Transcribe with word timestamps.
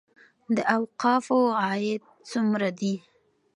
د 0.55 0.57
اوقافو 0.77 1.39
عاید 1.61 2.01
څومره 2.29 2.67
دی؟ 2.79 2.93